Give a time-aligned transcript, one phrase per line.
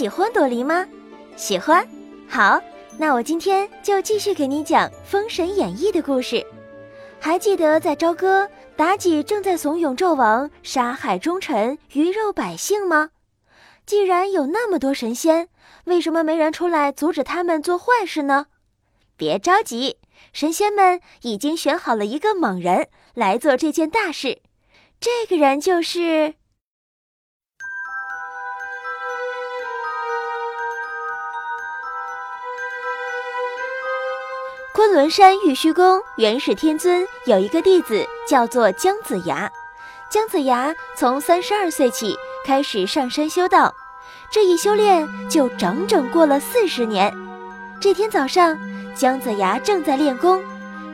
[0.00, 0.88] 喜欢朵梨吗？
[1.36, 1.86] 喜欢。
[2.26, 2.58] 好，
[2.96, 6.42] 那我今天就继续给你讲《封神演义》的故事。
[7.20, 8.48] 还记得在朝歌，
[8.78, 13.10] 妲己正在怂恿纣王杀害忠臣、鱼肉百姓吗？
[13.84, 15.48] 既然有那么多神仙，
[15.84, 18.46] 为什么没人出来阻止他们做坏事呢？
[19.18, 19.98] 别着急，
[20.32, 24.40] 神仙们已经选好了一个猛人来做这件大事。
[24.98, 26.36] 这个人就是
[34.80, 39.52] 昆仑山玉虚宫元始天尊有一个弟子叫做姜子牙。
[40.10, 42.16] 姜子牙从三十二岁起
[42.46, 43.74] 开始上山修道，
[44.32, 47.14] 这一修炼就整整过了四十年。
[47.78, 48.58] 这天早上，
[48.94, 50.42] 姜子牙正在练功，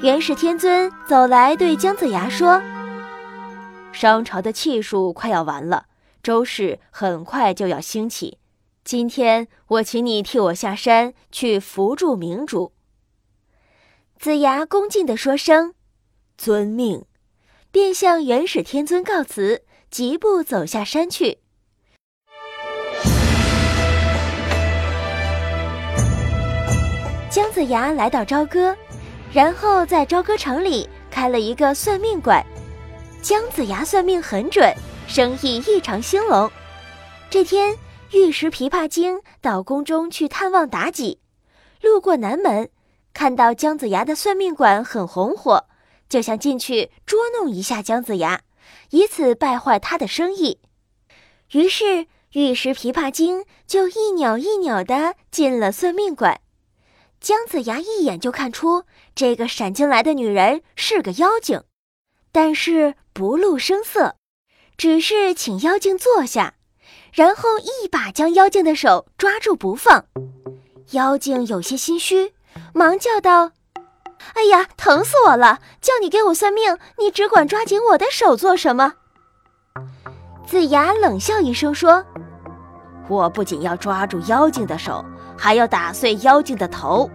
[0.00, 2.62] 元始天尊走来对姜子牙说。
[3.90, 5.86] 商朝的气数快要完了，
[6.22, 8.38] 周氏很快就要兴起。
[8.84, 12.70] 今天我请你替我下山去扶助明主。
[14.22, 15.74] 子牙恭敬地说声
[16.38, 17.04] “遵命”，
[17.72, 21.38] 便向元始天尊告辞，疾步走下山去。
[27.28, 28.76] 姜子牙来到朝歌，
[29.32, 32.46] 然后在朝歌城里开了一个算命馆。
[33.22, 34.72] 姜子牙算命很准，
[35.08, 36.48] 生意异常兴隆。
[37.28, 37.76] 这天，
[38.12, 41.18] 玉石琵琶精到宫中去探望妲己，
[41.80, 42.70] 路过南门，
[43.12, 45.66] 看到姜子牙的算命馆很红火，
[46.08, 48.42] 就想进去捉弄一下姜子牙，
[48.90, 50.58] 以此败坏他的生意。
[51.52, 56.40] 于是，玉石琵琶精就一扭一扭地进了算命馆。
[57.20, 61.62] 姜子牙一眼就看出这个闪进来的女人是个妖精。
[62.32, 64.16] 但是不露声色，
[64.78, 66.54] 只是请妖精坐下，
[67.12, 70.06] 然后一把将妖精的手抓住不放。
[70.92, 72.32] 妖精有些心虚，
[72.72, 73.52] 忙叫道
[74.34, 75.58] ：“哎呀，疼死我了！
[75.80, 78.94] 叫你给我算命，你只管抓紧我的手做什么？”
[80.46, 82.04] 子牙冷笑一声说
[83.08, 85.04] ：“我不仅要抓住妖精的手，
[85.36, 87.10] 还要打碎妖精的头。”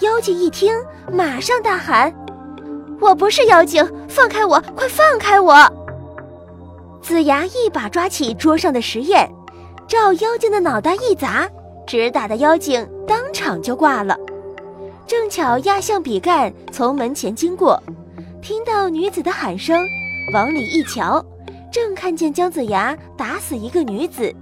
[0.00, 0.74] 妖精一听，
[1.12, 2.12] 马上大喊。
[3.00, 4.60] 我不是妖精，放开我！
[4.74, 5.54] 快放开我！
[7.02, 9.30] 子牙一把抓起桌上的石砚，
[9.86, 11.46] 照妖精的脑袋一砸，
[11.86, 14.18] 直打的妖精当场就挂了。
[15.06, 17.82] 正巧压象比干从门前经过，
[18.40, 19.84] 听到女子的喊声，
[20.32, 21.24] 往里一瞧，
[21.70, 24.34] 正看见姜子牙打死一个女子。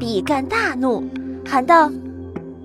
[0.00, 1.04] 比干大怒，
[1.46, 1.90] 喊道：“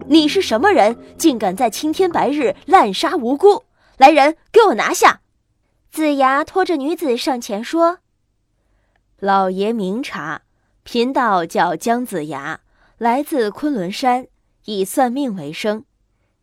[0.07, 0.95] 你是什么人？
[1.17, 3.63] 竟敢在青天白日滥杀无辜！”
[3.97, 5.19] 来人，给我拿下！
[5.91, 7.97] 子牙拖着女子上前说
[9.19, 10.43] ：“老爷明察，
[10.83, 12.61] 贫道叫姜子牙，
[12.97, 14.27] 来自昆仑山，
[14.67, 15.85] 以算命为生。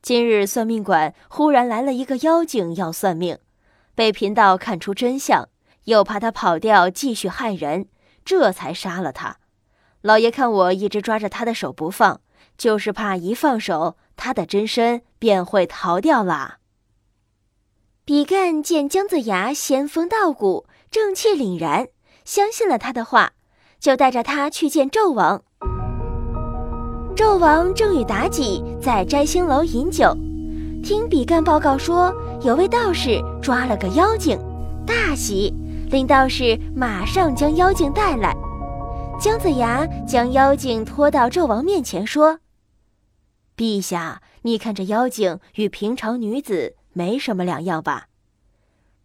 [0.01, 3.39] 今日算命馆忽然来了一个妖精要算命，
[3.95, 5.51] 被贫道看出真相，
[5.85, 7.87] 又怕他跑掉继续害人，
[8.25, 9.37] 这才杀了他。
[10.01, 12.23] 老爷看我一直抓着他的手不放，
[12.57, 16.61] 就是怕一放手，他的真身便会逃掉啦。”
[18.07, 21.89] 比干见姜子牙仙风道骨、正气凛然，
[22.25, 23.33] 相信了他的话，
[23.79, 25.45] 就带着他去见纣王。
[27.17, 30.13] 纣王正与妲己在摘星楼饮酒，
[30.83, 34.37] 听比干报告说有位道士抓了个妖精，
[34.85, 35.55] 大喜，
[35.91, 38.35] 令道士马上将妖精带来。
[39.21, 42.41] 姜子牙将妖精拖到纣王面前说
[43.57, 48.07] ：“陛下，你看这妖精与平常女子。”没什么两样吧？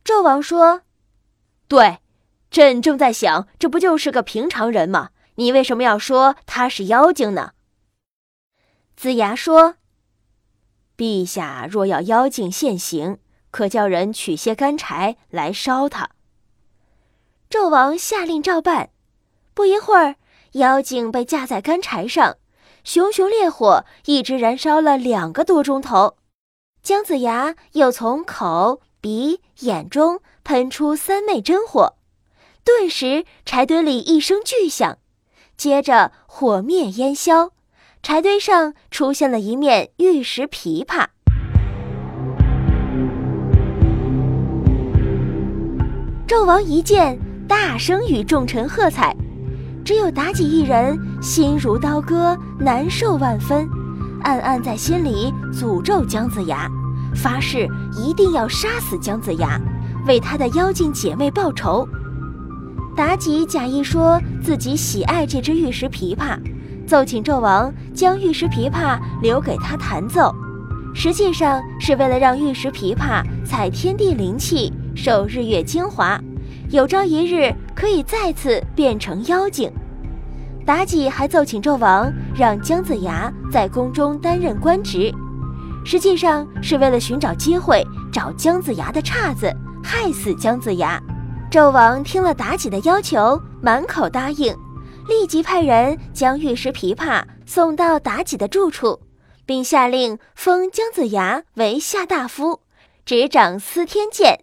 [0.03, 0.81] 纣王说
[1.68, 2.00] ：“对，
[2.50, 5.09] 朕正在想，这不就是个平常人吗？
[5.36, 7.52] 你为什么要说她是妖精呢？”
[9.00, 9.76] 子牙说
[10.98, 13.18] ：“陛下若要妖精现形，
[13.50, 16.10] 可叫人取些干柴来烧他。”
[17.50, 18.90] 纣王下令照办。
[19.54, 20.18] 不一会儿，
[20.51, 22.36] 妖精被架在干柴上，
[22.84, 26.18] 熊熊烈火一直燃烧了两个多钟头。
[26.84, 31.95] 姜子牙又从口、鼻、眼中喷出三昧真火，
[32.66, 34.98] 顿时柴堆里一声巨响，
[35.56, 37.54] 接着火灭烟消，
[38.01, 41.06] 柴堆上出现了一面玉石琵琶。
[46.28, 49.16] 纣王一见，大声与众臣喝彩，
[49.84, 53.68] 只有妲己一人心如刀割，难受万分。
[54.22, 56.69] 暗暗在心里诅咒姜子牙，
[57.13, 57.68] 发誓
[57.98, 59.60] 一定要杀死姜子牙，
[60.07, 61.88] 为他的妖精姐妹报仇。
[62.95, 66.38] 妲己假意说自己喜爱这只玉石琵琶，
[66.89, 70.33] 奏请纣王将玉石琵琶留给他弹奏，
[70.95, 76.19] 实际上是为了让玉石琵琶采天地灵气，受日月精华，
[76.71, 79.71] 有朝一日可以再次变成妖精。
[80.65, 85.13] 妲己还奏请纣王让姜子牙在宫中担任官职，
[85.85, 91.00] 实际上是为了寻找机会找姜子牙的岔子，害死姜子牙。
[91.51, 94.56] 纣王听了妲己的要求，满口答应，
[95.09, 99.01] 立即派人将玉石琵琶送到妲己的住处，
[99.44, 102.61] 并下令封姜子牙为下大夫，
[103.06, 104.39] 执掌司天监。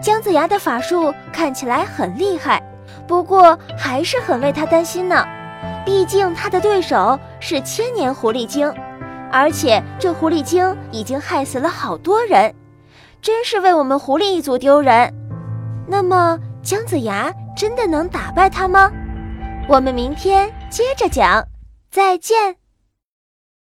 [0.00, 2.62] 姜子牙的法术看起来很厉害，
[3.08, 5.26] 不过还是很为他担心呢。
[5.84, 8.72] 毕竟他的对手是千年狐狸精，
[9.32, 12.54] 而且这狐狸精已经害死了好多人，
[13.20, 15.12] 真是为我们狐狸一族丢人。
[15.86, 18.90] 那么姜子牙真的能打败他吗？
[19.68, 21.46] 我们明天接着讲，
[21.90, 22.56] 再见。